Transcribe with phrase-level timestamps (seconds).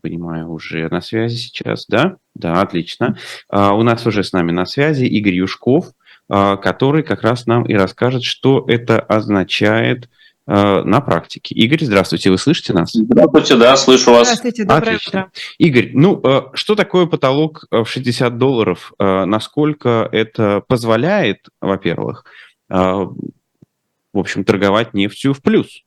[0.00, 2.16] понимаю, уже на связи сейчас, да?
[2.34, 3.16] Да, отлично.
[3.48, 5.86] А, у нас уже с нами на связи Игорь Юшков,
[6.28, 10.08] а, который как раз нам и расскажет, что это означает
[10.46, 11.54] а, на практике.
[11.54, 12.92] Игорь, здравствуйте, вы слышите нас?
[12.92, 14.28] Здравствуйте, да, слышу вас.
[14.28, 15.20] Здравствуйте, доброе Отлично.
[15.20, 15.32] утро.
[15.58, 16.22] Игорь, ну,
[16.54, 18.92] что такое потолок в 60 долларов?
[18.98, 22.24] Насколько это позволяет, во-первых,
[22.68, 25.82] в общем, торговать нефтью в плюс?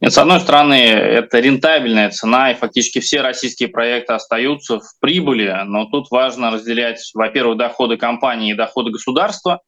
[0.00, 5.54] Нет, с одной стороны, это рентабельная цена, и фактически все российские проекты остаются в прибыли,
[5.66, 9.60] но тут важно разделять, во-первых, доходы компании и доходы государства.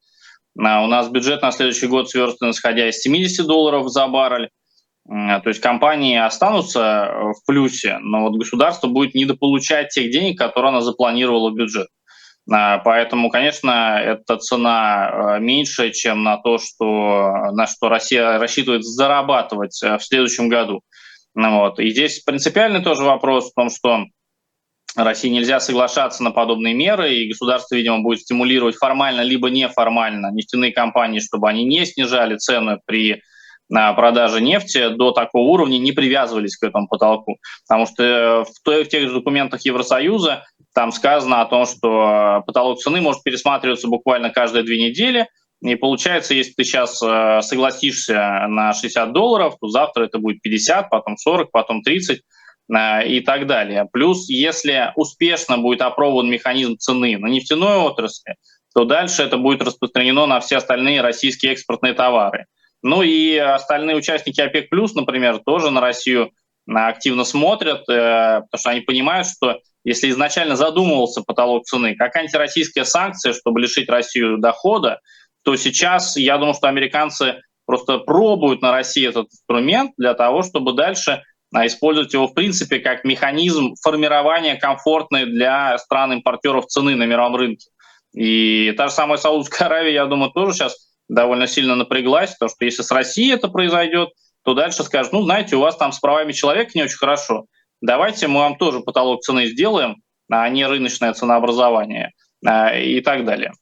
[0.57, 4.49] А, у нас бюджет на следующий год сверстан, исходя из 70 долларов за баррель.
[5.05, 10.81] То есть компании останутся в плюсе, но вот государство будет недополучать тех денег, которые оно
[10.81, 11.87] запланировало в бюджет.
[12.51, 18.83] А, поэтому, конечно, эта цена э, меньше, чем на то, что, на что Россия рассчитывает
[18.83, 20.81] зарабатывать э, в следующем году.
[21.35, 21.79] Ну вот.
[21.79, 24.05] И здесь принципиальный тоже вопрос в том, что
[24.95, 30.71] России нельзя соглашаться на подобные меры, и государство, видимо, будет стимулировать формально либо неформально нефтяные
[30.71, 33.21] компании, чтобы они не снижали цены при
[33.69, 37.37] продаже нефти до такого уровня, не привязывались к этому потолку.
[37.67, 38.43] Потому что э,
[38.83, 44.29] в, тех же документах Евросоюза там сказано о том, что потолок цены может пересматриваться буквально
[44.29, 45.27] каждые две недели.
[45.61, 50.89] И получается, если ты сейчас э, согласишься на 60 долларов, то завтра это будет 50,
[50.89, 52.19] потом 40, потом 30
[52.75, 53.87] э, и так далее.
[53.91, 58.35] Плюс, если успешно будет опробован механизм цены на нефтяной отрасли,
[58.73, 62.47] то дальше это будет распространено на все остальные российские экспортные товары.
[62.83, 66.31] Ну и остальные участники ОПЕК+, например, тоже на Россию
[66.67, 72.83] э, активно смотрят, потому что они понимают, что если изначально задумывался потолок цены как антироссийская
[72.83, 74.99] санкция, чтобы лишить Россию дохода,
[75.43, 80.73] то сейчас, я думаю, что американцы просто пробуют на России этот инструмент для того, чтобы
[80.73, 81.23] дальше
[81.53, 87.69] а, использовать его, в принципе, как механизм формирования комфортной для стран-импортеров цены на мировом рынке.
[88.13, 92.65] И та же самая Саудовская Аравия, я думаю, тоже сейчас довольно сильно напряглась, потому что
[92.65, 94.09] если с Россией это произойдет,
[94.43, 97.45] то дальше скажут, ну, знаете, у вас там с правами человека не очень хорошо,
[97.81, 102.11] давайте мы вам тоже потолок цены сделаем, а не рыночное ценообразование
[102.45, 103.53] а, и так далее.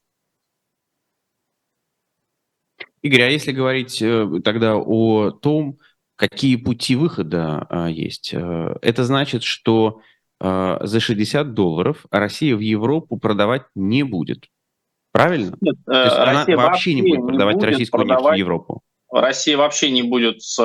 [3.01, 5.79] Игорь, а если говорить э, тогда о том,
[6.15, 10.01] какие пути выхода а, есть, э, это значит, что
[10.43, 14.47] за 60 долларов Россия в Европу продавать не будет.
[15.11, 15.55] Правильно?
[15.61, 18.39] Нет, То есть она вообще, вообще не будет продавать не будет российскую продавать, нефть в
[18.39, 18.81] Европу.
[19.11, 20.55] Россия вообще не будет с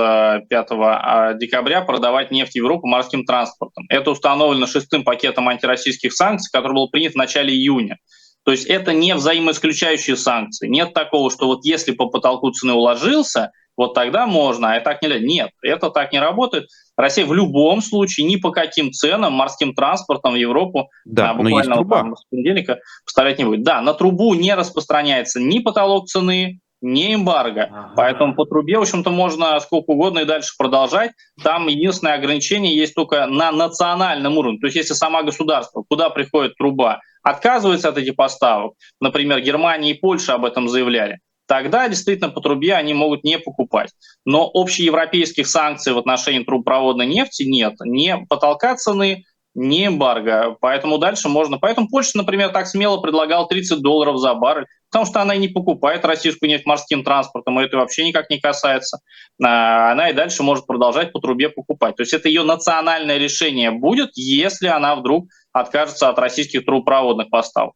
[0.49, 3.87] 5 э, а, декабря продавать нефть в Европу морским транспортом.
[3.89, 7.99] Это установлено шестым пакетом антироссийских санкций, который был принят в начале июня.
[8.45, 10.69] То есть это не взаимоисключающие санкции.
[10.69, 15.19] Нет такого, что вот если по потолку цены уложился, вот тогда можно, а так нельзя.
[15.19, 16.69] Нет, это так не работает.
[16.97, 21.77] Россия в любом случае ни по каким ценам морским транспортом в Европу да, а, буквально
[21.77, 23.63] вот, там, с понедельника поставлять не будет.
[23.63, 27.65] Да, на трубу не распространяется ни потолок цены, не эмбарго.
[27.65, 27.93] Ага.
[27.97, 31.13] Поэтому по трубе, в общем-то, можно сколько угодно и дальше продолжать.
[31.43, 34.59] Там единственное ограничение есть только на национальном уровне.
[34.59, 39.99] То есть если сама государство, куда приходит труба, отказывается от этих поставок, например, Германия и
[39.99, 43.93] Польша об этом заявляли, тогда действительно по трубе они могут не покупать.
[44.25, 47.75] Но общеевропейских санкций в отношении трубопроводной нефти нет.
[47.81, 49.25] Не потолка цены,
[49.57, 50.57] не эмбарго.
[50.61, 51.59] Поэтому дальше можно.
[51.59, 56.05] Поэтому Польша, например, так смело предлагал 30 долларов за баррель, потому что она не покупает
[56.05, 59.01] российскую нефть морским транспортом, и это вообще никак не касается.
[59.43, 61.97] А, она и дальше может продолжать по трубе покупать.
[61.97, 67.75] То есть это ее национальное решение будет, если она вдруг откажется от российских трубопроводных поставок.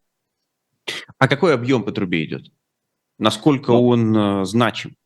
[1.19, 2.42] А какой объем по трубе идет?
[3.20, 4.97] Насколько ну, он э, значим?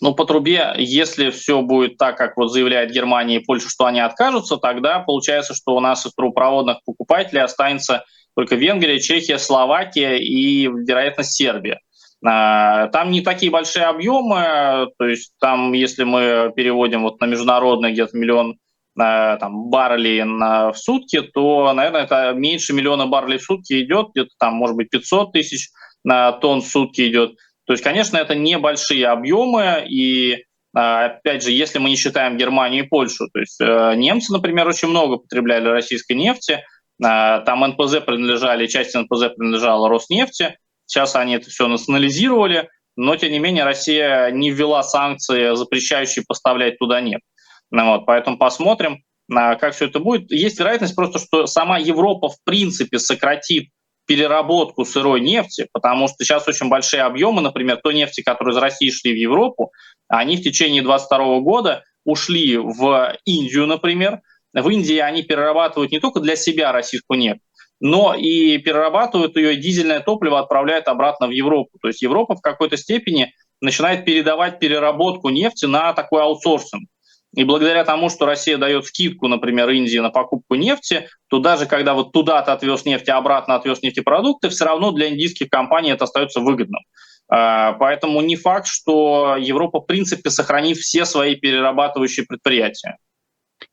[0.00, 4.00] Ну, по трубе, если все будет так, как вот заявляет Германия и Польша, что они
[4.00, 10.66] откажутся, тогда получается, что у нас из трубопроводных покупателей останется только Венгрия, Чехия, Словакия и,
[10.66, 11.80] вероятно, Сербия.
[12.24, 17.92] А, там не такие большие объемы, то есть там, если мы переводим вот на международный
[17.92, 18.56] где-то миллион
[18.98, 24.12] а, там, баррелей на, в сутки, то, наверное, это меньше миллиона баррелей в сутки идет,
[24.14, 25.68] где-то там, может быть, 500 тысяч
[26.04, 27.36] тонн в сутки идет.
[27.66, 30.44] То есть, конечно, это небольшие объемы, и
[30.74, 34.66] а, опять же, если мы не считаем Германию и Польшу, то есть э, немцы, например,
[34.66, 36.64] очень много потребляли российской нефти,
[37.02, 40.56] а, там НПЗ принадлежали, часть НПЗ принадлежала Роснефти,
[40.86, 46.78] сейчас они это все национализировали, но, тем не менее, Россия не ввела санкции, запрещающие поставлять
[46.78, 47.24] туда нефть.
[47.70, 50.30] Ну, вот, поэтому посмотрим, а, как все это будет.
[50.30, 53.68] Есть вероятность просто, что сама Европа в принципе сократит
[54.06, 58.90] переработку сырой нефти, потому что сейчас очень большие объемы, например, той нефти, которые из России
[58.90, 59.72] шли в Европу,
[60.08, 64.20] они в течение 2022 года ушли в Индию, например,
[64.52, 67.40] в Индии они перерабатывают не только для себя российскую нефть,
[67.80, 71.78] но и перерабатывают ее, дизельное топливо отправляют обратно в Европу.
[71.80, 76.88] То есть Европа в какой-то степени начинает передавать переработку нефти на такой аутсорсинг.
[77.34, 81.94] И благодаря тому, что Россия дает скидку, например, Индии на покупку нефти, то даже когда
[81.94, 86.04] вот туда ты отвез нефть, а обратно отвез нефтепродукты, все равно для индийских компаний это
[86.04, 86.82] остается выгодным.
[87.28, 92.98] А, поэтому не факт, что Европа, в принципе, сохранит все свои перерабатывающие предприятия.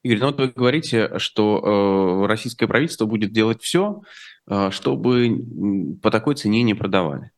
[0.04, 4.02] Игорь, ну вот вы говорите, что э, российское правительство будет делать все,
[4.50, 7.32] э, чтобы по такой цене не продавали.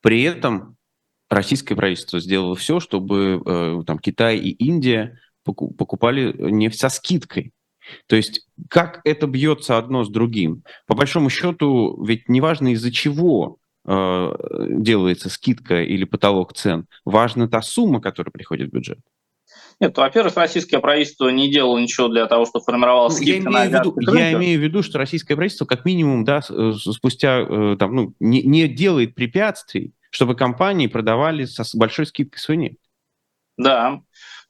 [0.00, 0.76] При этом
[1.28, 5.20] российское правительство сделало все, чтобы э, там Китай и Индия
[5.52, 7.52] покупали нефть со скидкой.
[8.06, 10.62] То есть как это бьется одно с другим?
[10.86, 14.32] По большому счету, ведь неважно из-за чего э,
[14.68, 18.98] делается скидка или потолок цен, важна та сумма, которая приходит в бюджет.
[19.80, 23.70] Нет, во-первых, российское правительство не делало ничего для того, чтобы формировало ну, скидки я имею,
[23.70, 27.76] на виду, я имею в виду, что российское правительство как минимум да, э, спустя э,
[27.78, 32.78] там, ну, не, не делает препятствий, чтобы компании продавали со большой скидкой свой нефть.
[33.56, 34.00] Да,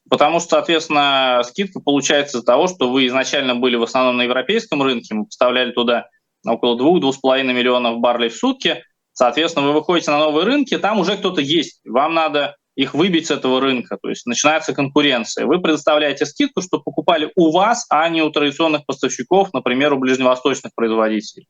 [0.09, 4.81] Потому что, соответственно, скидка получается из-за того, что вы изначально были в основном на европейском
[4.81, 6.07] рынке, мы поставляли туда
[6.45, 8.83] около 2-2,5 миллионов баррелей в сутки.
[9.13, 11.81] Соответственно, вы выходите на новые рынки, там уже кто-то есть.
[11.85, 15.45] Вам надо их выбить с этого рынка, то есть начинается конкуренция.
[15.45, 20.73] Вы предоставляете скидку, что покупали у вас, а не у традиционных поставщиков, например, у ближневосточных
[20.73, 21.47] производителей.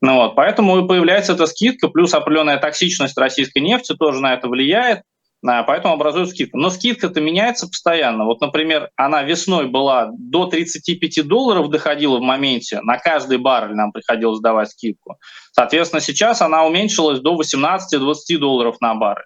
[0.00, 4.48] Ну вот, поэтому и появляется эта скидка, плюс определенная токсичность российской нефти тоже на это
[4.48, 5.02] влияет.
[5.46, 6.56] А, поэтому образуется скидка.
[6.56, 8.24] Но скидка-то меняется постоянно.
[8.24, 13.92] Вот, например, она весной была до 35 долларов доходила в моменте, на каждый баррель нам
[13.92, 15.18] приходилось давать скидку.
[15.52, 19.24] Соответственно, сейчас она уменьшилась до 18-20 долларов на баррель.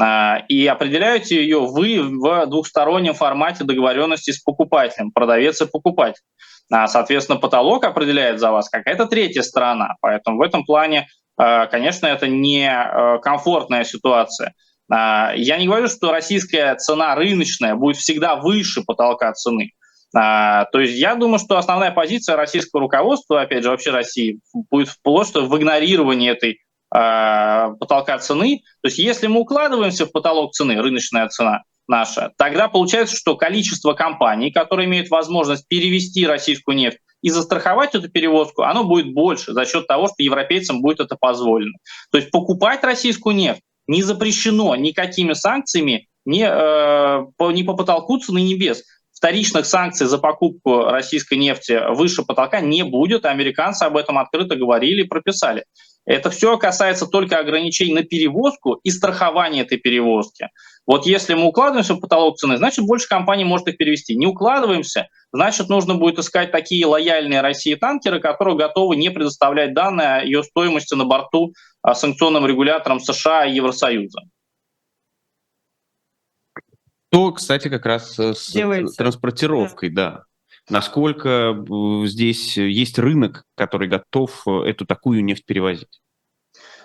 [0.00, 6.22] А, и определяете ее вы в двухстороннем формате договоренности с покупателем, продавец и покупатель.
[6.72, 9.94] А, соответственно, потолок определяет за вас какая-то третья сторона.
[10.00, 11.06] Поэтому в этом плане,
[11.36, 12.68] конечно, это не
[13.22, 14.54] комфортная ситуация.
[14.92, 19.72] А, я не говорю, что российская цена рыночная будет всегда выше потолка цены.
[20.14, 24.40] А, то есть я думаю, что основная позиция российского руководства, опять же, вообще России,
[24.70, 26.58] будет вплоть что в игнорировании этой
[26.94, 28.60] а, потолка цены.
[28.82, 33.94] То есть если мы укладываемся в потолок цены, рыночная цена наша, тогда получается, что количество
[33.94, 39.64] компаний, которые имеют возможность перевести российскую нефть и застраховать эту перевозку, оно будет больше за
[39.64, 41.78] счет того, что европейцам будет это позволено.
[42.10, 48.18] То есть покупать российскую нефть не запрещено никакими санкциями ни, э, по, ни по потолку
[48.18, 48.84] цены небес.
[49.12, 53.24] Вторичных санкций за покупку российской нефти выше потолка не будет.
[53.24, 55.64] Американцы об этом открыто говорили и прописали.
[56.04, 60.48] Это все касается только ограничений на перевозку и страхования этой перевозки.
[60.86, 64.16] Вот если мы укладываемся в потолок цены, значит, больше компаний может их перевести.
[64.16, 70.08] Не укладываемся, значит, нужно будет искать такие лояльные России танкеры, которые готовы не предоставлять данные
[70.08, 71.52] о ее стоимости на борту
[71.82, 74.20] а, санкционным регуляторам США и Евросоюза.
[77.10, 78.96] То, кстати, как раз с Делается.
[78.96, 80.24] транспортировкой, да.
[80.68, 86.01] Насколько э, здесь есть рынок, который готов э, эту такую нефть перевозить?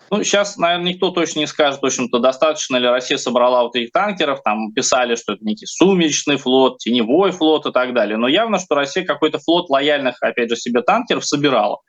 [0.10, 3.92] Ну, сейчас, наверное, никто точно не скажет, в общем-то, достаточно ли Россия собрала вот этих
[3.92, 8.18] танкеров, там писали, что это некий сумеречный флот, теневой флот и так далее.
[8.18, 11.80] Но явно, что Россия какой-то флот лояльных, опять же, себе танкеров собирала.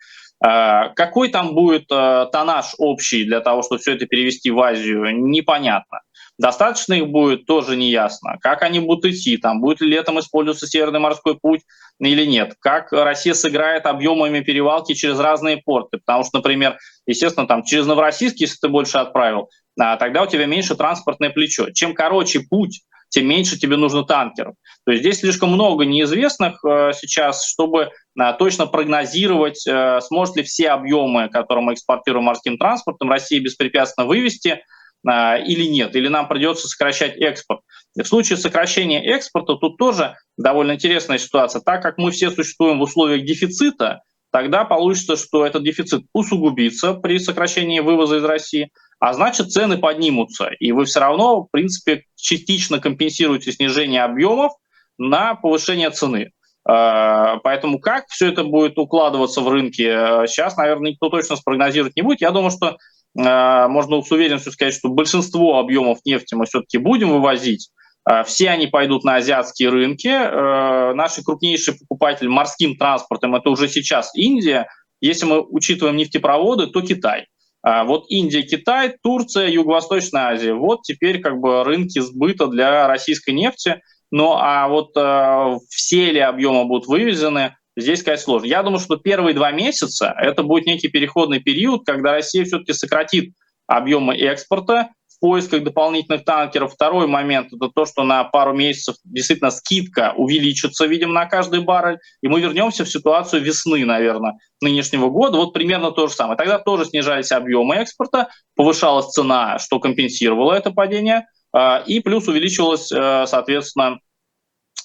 [0.40, 5.16] А, какой там будет э, тонаж общий для того, чтобы все это перевести в Азию,
[5.16, 6.00] непонятно.
[6.38, 8.38] Достаточно их будет, тоже не ясно.
[8.40, 11.62] Как они будут идти, там будет ли летом использоваться Северный морской путь
[11.99, 12.54] или нет.
[12.61, 15.99] Как Россия сыграет объемами перевалки через разные порты.
[15.99, 20.47] Потому что, например, естественно, там через Новороссийск, если ты больше отправил, а, тогда у тебя
[20.47, 21.71] меньше транспортное плечо.
[21.73, 24.54] Чем короче путь, тем меньше тебе нужно танкеров.
[24.85, 27.88] То есть здесь слишком много неизвестных э, сейчас, чтобы
[28.21, 34.07] э, точно прогнозировать, э, сможет ли все объемы, которые мы экспортируем морским транспортом, Россия беспрепятственно
[34.07, 37.61] вывести– а, или нет, или нам придется сокращать экспорт.
[37.97, 41.61] в случае сокращения экспорта тут тоже довольно интересная ситуация.
[41.61, 47.19] Так как мы все существуем в условиях дефицита, тогда получится, что этот дефицит усугубится при
[47.19, 52.81] сокращении вывоза из России, а значит цены поднимутся, и вы все равно, в принципе, частично
[52.81, 54.52] компенсируете снижение объемов
[54.99, 56.33] на повышение цены.
[56.64, 62.02] А, поэтому как все это будет укладываться в рынке, сейчас, наверное, никто точно спрогнозировать не
[62.02, 62.21] будет.
[62.21, 62.76] Я думаю, что а,
[63.15, 67.71] можно с уверенностью сказать, что большинство объемов нефти мы все-таки будем вывозить.
[68.09, 70.09] А, все они пойдут на азиатские рынки.
[70.09, 74.69] А, наши крупнейшие покупатели морским транспортом это уже сейчас Индия.
[75.00, 77.27] Если мы учитываем нефтепроводы, то Китай.
[77.62, 80.55] Вот Индия, Китай, Турция, Юго-Восточная Азия.
[80.55, 83.83] Вот теперь как бы рынки сбыта для российской нефти.
[84.11, 88.47] Ну а вот э, все ли объемы будут вывезены, здесь сказать сложно.
[88.47, 93.35] Я думаю, что первые два месяца это будет некий переходный период, когда Россия все-таки сократит
[93.66, 96.73] объемы экспорта, в поисках дополнительных танкеров.
[96.73, 101.99] Второй момент– это то, что на пару месяцев действительно скидка увеличится, видимо, на каждый баррель,
[102.23, 105.37] и мы вернемся в ситуацию весны, наверное, нынешнего года.
[105.37, 106.37] Вот примерно то же самое.
[106.37, 112.92] Тогда тоже снижались объемы экспорта, повышалась цена, что компенсировало это падение, а, и плюс увеличивалась,
[112.92, 113.99] э, соответственно,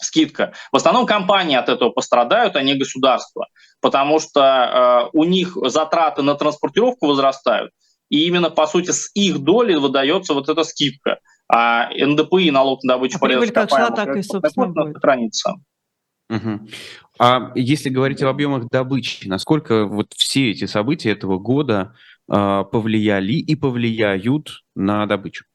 [0.03, 0.53] скидка.
[0.71, 3.47] В основном компании от этого пострадают, а не государство,
[3.81, 7.71] потому что э, у них затраты на транспортировку возрастают,
[8.09, 11.19] и именно, по сути, с их доли выдается вот эта скидка.
[11.51, 14.93] А НДПИ, налог на добычу а полезных как шла, так и, собственно, будет.
[14.93, 15.55] сохранится.
[16.29, 16.67] Угу.
[17.19, 21.95] А если говорить об объемах добычи, насколько вот все эти события этого года
[22.31, 25.45] э, повлияли и повлияют на добычу?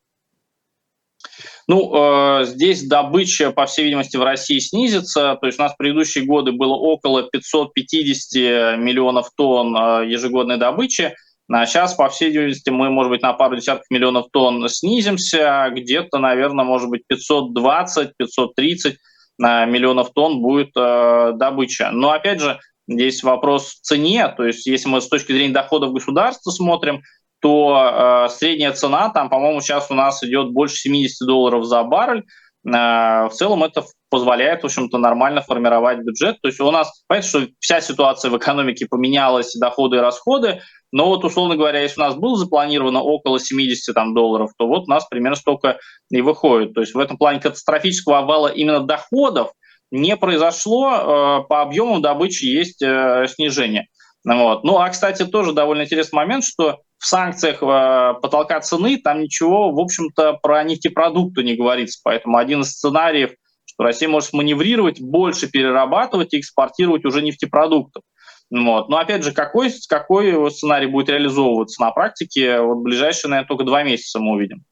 [1.66, 1.92] Ну,
[2.40, 5.36] э, здесь добыча, по всей видимости, в России снизится.
[5.40, 11.14] То есть у нас в предыдущие годы было около 550 миллионов тонн э, ежегодной добычи.
[11.50, 16.18] А сейчас, по всей видимости, мы, может быть, на пару десятков миллионов тонн снизимся, где-то,
[16.18, 18.96] наверное, может быть, 520-530
[19.38, 21.90] миллионов тонн будет э, добыча.
[21.92, 22.58] Но, опять же,
[22.88, 27.02] здесь вопрос в цене, то есть если мы с точки зрения доходов государства смотрим,
[27.40, 32.24] то э, средняя цена, там, по-моему, сейчас у нас идет больше 70 долларов за баррель,
[32.66, 36.40] э, в целом это позволяет, в общем-то, нормально формировать бюджет.
[36.40, 41.06] То есть у нас, понятно, что вся ситуация в экономике поменялась, доходы и расходы, но
[41.06, 44.90] вот, условно говоря, если у нас было запланировано около 70 там, долларов, то вот у
[44.90, 45.78] нас примерно столько
[46.10, 46.74] и выходит.
[46.74, 49.52] То есть в этом плане катастрофического обвала именно доходов
[49.90, 53.88] не произошло, э, по объему добычи есть э, снижение.
[54.24, 54.64] Вот.
[54.64, 59.70] Ну, а, кстати, тоже довольно интересный момент, что в санкциях э, потолка цены там ничего,
[59.70, 62.00] в общем-то, про нефтепродукты не говорится.
[62.02, 63.30] Поэтому один из сценариев,
[63.64, 68.02] что Россия может маневрировать, больше перерабатывать и экспортировать уже нефтепродуктов.
[68.50, 68.88] Вот.
[68.88, 73.84] Но опять же, какой, какой сценарий будет реализовываться на практике, вот ближайшие, наверное, только два
[73.84, 74.64] месяца мы увидим.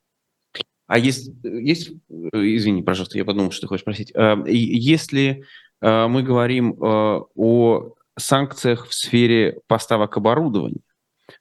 [0.88, 4.12] А есть, есть, извини, пожалуйста, я подумал, что ты хочешь спросить.
[4.14, 5.44] Э, если
[5.80, 10.80] э, мы говорим о санкциях в сфере поставок оборудования,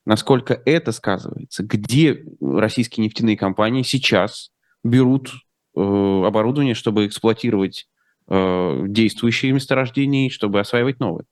[0.06, 1.64] насколько это сказывается?
[1.64, 4.52] Где российские нефтяные компании сейчас
[4.84, 5.32] берут
[5.76, 7.88] оборудование, чтобы эксплуатировать
[8.28, 11.26] действующие месторождения, чтобы осваивать новые?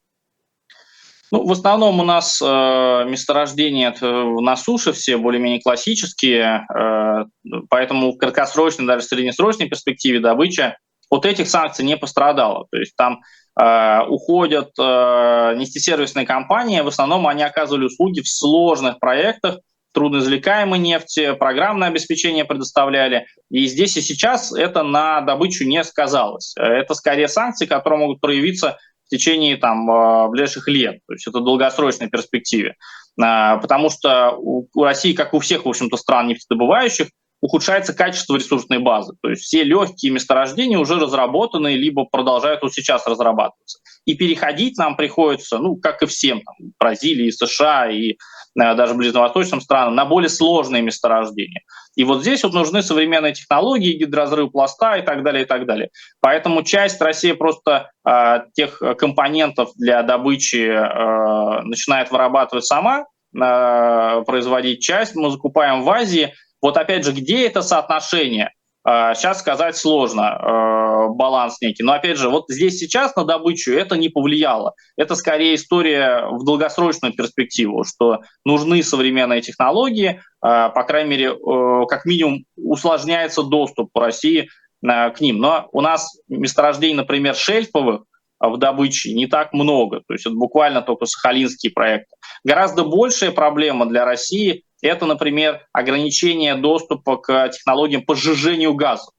[1.33, 7.25] Ну, в основном у нас э, месторождения на суше все более-менее классические, э,
[7.71, 10.77] поэтому в краткосрочной, даже среднесрочной перспективе добыча
[11.13, 12.67] от этих санкций не пострадала.
[12.71, 13.21] То есть там
[13.59, 19.59] э, уходят э, нефтесервисные компании, в основном они оказывали услуги в сложных проектах,
[19.93, 23.27] трудноизвлекаемой нефти, программное обеспечение предоставляли.
[23.51, 26.55] И здесь и сейчас это на добычу не сказалось.
[26.57, 28.77] Это скорее санкции, которые могут проявиться
[29.13, 30.99] течение там, а, ближайших лет.
[31.07, 32.75] То есть это в долгосрочной перспективе.
[33.21, 37.09] А, потому что у России, как у всех, в общем-то, стран нефтедобывающих,
[37.43, 39.13] ухудшается качество ресурсной базы.
[39.21, 43.79] То есть все легкие месторождения уже разработаны, либо продолжают вот сейчас разрабатываться.
[44.05, 48.17] И переходить нам приходится, ну, как и всем, там, Бразилии, США и
[48.55, 51.61] Э, даже ближневосточным странам, на более сложные месторождения.
[51.95, 55.89] И вот здесь вот нужны современные технологии, гидроразрыв пласта и так далее, и так далее.
[56.21, 64.81] Поэтому часть России просто э, тех компонентов для добычи э, начинает вырабатывать сама, э, производить
[64.81, 66.33] часть, мы закупаем в Азии.
[66.63, 68.51] Вот опять же, где это соотношение?
[68.85, 71.83] Сейчас э, сказать сложно, э, баланс некий.
[71.83, 74.73] Но опять же, вот здесь сейчас на добычу это не повлияло.
[74.97, 82.05] Это скорее история в долгосрочную перспективу, что нужны современные технологии, э, по крайней мере, как
[82.05, 84.49] минимум усложняется доступ по России
[84.81, 85.39] к ним.
[85.39, 88.03] Но у нас месторождений, например, шельфовых,
[88.49, 90.01] в добыче не так много.
[90.07, 92.15] То есть это буквально только сахалинские проекты.
[92.43, 99.11] Гораздо большая проблема для России это, например, ограничение доступа к технологиям по сжижению газа.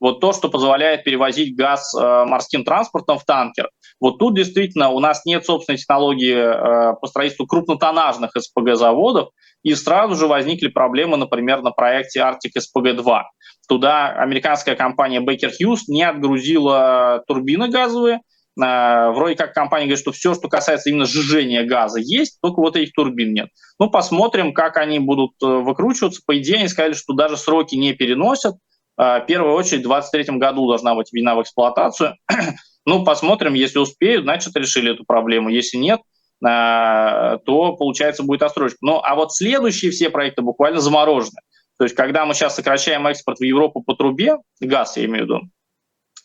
[0.00, 3.70] Вот то, что позволяет перевозить газ э, морским транспортом в танкер.
[4.00, 9.28] Вот тут действительно у нас нет собственной технологии э, по строительству крупнотоннажных СПГ-заводов,
[9.62, 13.22] и сразу же возникли проблемы, например, на проекте Arctic SPG-2.
[13.68, 18.20] Туда американская компания Baker Hughes не отгрузила турбины газовые,
[18.56, 22.92] вроде как компания говорит, что все, что касается именно сжижения газа, есть, только вот этих
[22.92, 23.48] турбин нет.
[23.78, 26.22] Ну, посмотрим, как они будут э, выкручиваться.
[26.24, 28.54] По идее, они сказали, что даже сроки не переносят.
[28.96, 32.14] Э, в первую очередь, в 2023 году должна быть введена в эксплуатацию.
[32.86, 35.48] ну, посмотрим, если успеют, значит, решили эту проблему.
[35.48, 36.00] Если нет,
[36.40, 37.40] то,
[37.78, 38.76] получается, будет отсрочка.
[38.82, 41.40] Ну, а вот следующие все проекты буквально заморожены.
[41.78, 45.26] То есть, когда мы сейчас сокращаем экспорт в Европу по трубе, газ, я имею в
[45.26, 45.40] виду,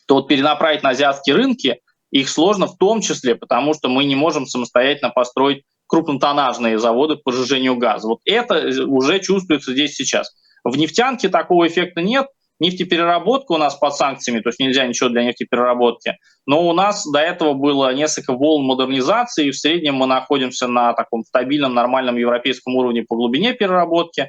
[0.06, 4.16] то вот перенаправить на азиатские рынки их сложно в том числе, потому что мы не
[4.16, 8.08] можем самостоятельно построить крупнотоннажные заводы по сжижению газа.
[8.08, 10.34] Вот это уже чувствуется здесь сейчас.
[10.62, 12.26] В нефтянке такого эффекта нет,
[12.60, 16.16] нефтепереработка у нас под санкциями, то есть нельзя ничего для нефтепереработки.
[16.46, 20.92] Но у нас до этого было несколько волн модернизации, и в среднем мы находимся на
[20.92, 24.28] таком стабильном, нормальном европейском уровне по глубине переработки.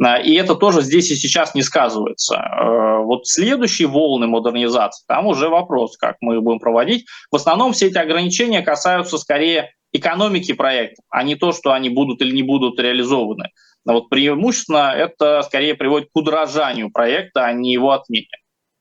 [0.00, 2.36] А, и это тоже здесь и сейчас не сказывается.
[2.36, 7.06] Э, вот следующие волны модернизации, там уже вопрос, как мы будем проводить.
[7.30, 12.20] В основном все эти ограничения касаются скорее экономики проекта, а не то, что они будут
[12.22, 13.50] или не будут реализованы.
[13.84, 18.28] Но вот преимущественно это скорее приводит к удорожанию проекта, а не его отмене.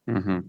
[0.08, 0.44] Угу.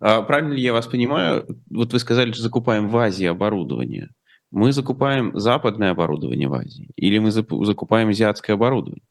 [0.00, 1.46] А правильно ли я вас понимаю?
[1.70, 4.08] Вот вы сказали, что закупаем в Азии оборудование.
[4.50, 9.02] Мы закупаем западное оборудование в Азии или мы закупаем азиатское оборудование?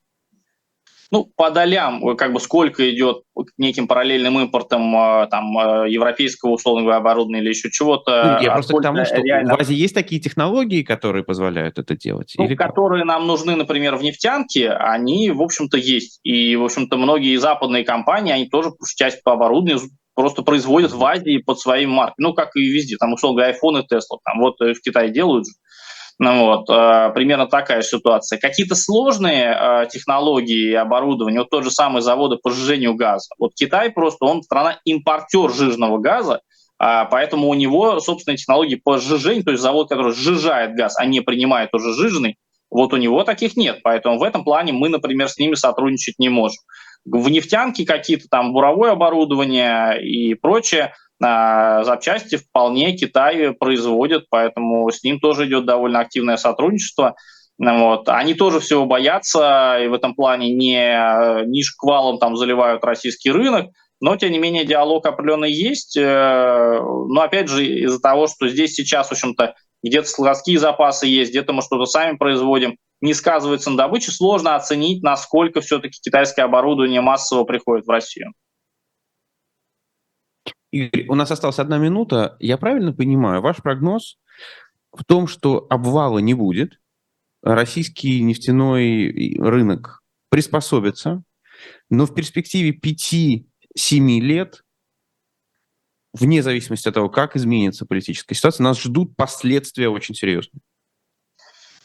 [1.11, 3.23] Ну, по долям, э, как бы сколько идет
[3.57, 8.37] неким параллельным импортом э, там, э, европейского условного оборудования или еще чего-то.
[8.39, 9.55] Ну, я а просто к тому, что реально...
[9.55, 12.33] в Азии есть такие технологии, которые позволяют это делать?
[12.37, 13.07] Ну, или которые как?
[13.07, 16.19] нам нужны, например, в нефтянке, они, в общем-то, есть.
[16.23, 19.79] И, в общем-то, многие западные компании, они тоже часть по оборудованию
[20.15, 22.15] просто производят в Азии под своим маркой.
[22.19, 22.95] Ну, как и везде.
[22.97, 24.17] Там, условно говоря, iPhone и Tesla.
[24.23, 25.51] Там вот в Китае делают же.
[26.17, 28.39] Ну, вот, э, примерно такая ситуация.
[28.39, 33.27] Какие-то сложные э, технологии и оборудование, вот тот же самый завод по сжижению газа.
[33.37, 36.39] Вот Китай просто, он страна-импортер жирного газа,
[36.81, 41.05] э, поэтому у него собственные технологии по сжижению, то есть завод, который сжижает газ, а
[41.05, 42.37] не принимает уже сжиженный,
[42.71, 43.81] вот у него таких нет.
[43.83, 46.59] Поэтому в этом плане мы, например, с ними сотрудничать не можем.
[47.03, 55.03] В нефтянке какие-то там буровое оборудование и прочее– а, запчасти вполне Китай производит, поэтому с
[55.03, 57.15] ним тоже идет довольно активное сотрудничество.
[57.57, 58.09] Вот.
[58.09, 63.67] Они тоже всего боятся, и в этом плане не, не шквалом там заливают российский рынок,
[64.01, 65.95] но, тем не менее, диалог определенный есть.
[65.97, 71.31] Э, но, опять же, из-за того, что здесь сейчас, в общем-то, где-то складские запасы есть,
[71.31, 77.01] где-то мы что-то сами производим, не сказывается на добыче, сложно оценить, насколько все-таки китайское оборудование
[77.01, 78.33] массово приходит в Россию.
[80.75, 82.35] Игорь, у нас осталась одна минута.
[82.41, 84.17] Я правильно понимаю, ваш прогноз
[84.91, 86.81] в том, что обвала не будет,
[87.41, 91.23] российский нефтяной рынок приспособится,
[91.89, 93.45] но в перспективе 5-7
[94.19, 94.65] лет,
[96.11, 100.59] вне зависимости от того, как изменится политическая ситуация, нас ждут последствия очень серьезные.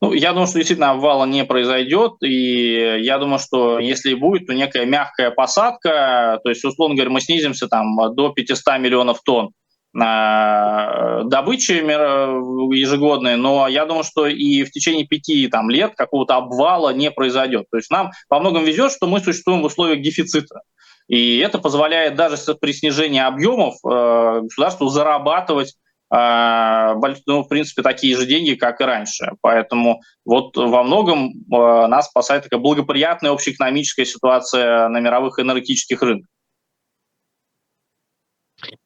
[0.02, 4.46] Ну, я думаю, что действительно обвала не произойдет, и я думаю, что если и будет,
[4.46, 9.52] то некая мягкая посадка, то есть, условно говоря, мы снизимся там до 500 миллионов тонн
[9.92, 17.10] добычи ежегодной, но я думаю, что и в течение пяти там, лет какого-то обвала не
[17.10, 17.66] произойдет.
[17.70, 20.60] То есть нам во многом везет, что мы существуем в условиях дефицита.
[21.08, 28.16] И это позволяет даже при снижении объемов э, государству зарабатывать а, ну, в принципе, такие
[28.16, 29.32] же деньги, как и раньше.
[29.40, 36.28] Поэтому вот во многом а, нас спасает такая благоприятная общеэкономическая ситуация на мировых энергетических рынках.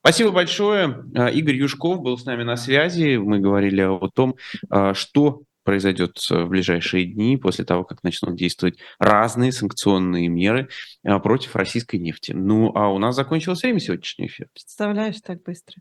[0.00, 1.04] Спасибо большое.
[1.16, 3.16] А, Игорь Юшков был с нами на связи.
[3.16, 4.36] Мы говорили о том,
[4.92, 10.68] что произойдет в ближайшие дни после того, как начнут действовать разные санкционные меры
[11.02, 12.32] против российской нефти.
[12.32, 14.48] Ну, а у нас закончилось время сегодняшнего эфира.
[14.52, 15.72] Представляешь, так быстро.